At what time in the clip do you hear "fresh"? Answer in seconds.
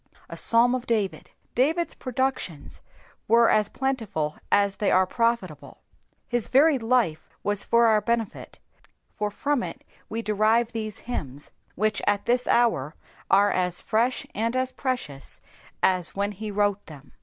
13.79-14.25